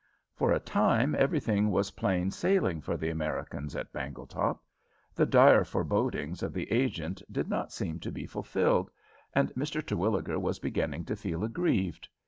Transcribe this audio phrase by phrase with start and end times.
[0.33, 4.59] For a time everything was plain sailing for the Americans at Bangletop.
[5.13, 8.89] The dire forebodings of the agent did not seem to be fulfilled,
[9.35, 9.85] and Mr.
[9.85, 12.07] Terwilliger was beginning to feel aggrieved.